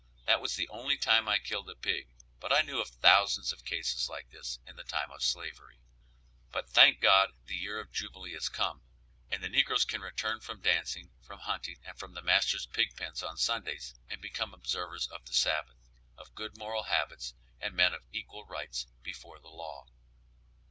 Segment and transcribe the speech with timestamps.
[0.25, 2.07] That was the only time I killed a pig,
[2.39, 5.77] but I knew of thousands of cases like this in the time of slavery.
[6.51, 8.81] But thank God, the year of Jubilee has come,
[9.29, 13.21] and the negroes can return from dancing, from hunting, and from the master's pig pens
[13.21, 15.77] on Sundays and become observers of the Sabbath,
[16.17, 19.85] of good moral habits and men of equal rights before the law.